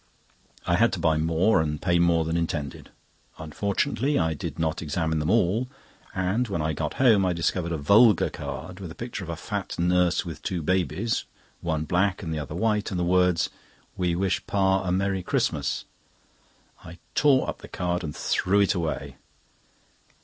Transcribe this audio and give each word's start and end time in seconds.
I 0.65 0.77
had 0.77 0.91
to 0.93 0.99
buy 0.99 1.17
more 1.17 1.61
and 1.61 1.79
pay 1.79 1.99
more 1.99 2.25
than 2.25 2.35
intended. 2.35 2.89
Unfortunately 3.37 4.17
I 4.17 4.33
did 4.33 4.57
not 4.57 4.81
examine 4.81 5.19
them 5.19 5.29
all, 5.29 5.67
and 6.15 6.47
when 6.47 6.59
I 6.59 6.73
got 6.73 6.95
home 6.95 7.23
I 7.23 7.33
discovered 7.33 7.71
a 7.71 7.77
vulgar 7.77 8.31
card 8.31 8.79
with 8.79 8.89
a 8.89 8.95
picture 8.95 9.23
of 9.23 9.29
a 9.29 9.35
fat 9.35 9.77
nurse 9.77 10.25
with 10.25 10.41
two 10.41 10.63
babies, 10.63 11.25
one 11.59 11.83
black 11.85 12.23
and 12.23 12.33
the 12.33 12.39
other 12.39 12.55
white, 12.55 12.89
and 12.89 12.99
the 12.99 13.03
words: 13.03 13.51
"We 13.95 14.15
wish 14.15 14.43
Pa 14.47 14.81
a 14.85 14.91
Merry 14.91 15.21
Christmas." 15.21 15.85
I 16.83 16.97
tore 17.13 17.47
up 17.47 17.59
the 17.59 17.67
card 17.67 18.03
and 18.03 18.15
threw 18.15 18.59
it 18.61 18.73
away. 18.73 19.17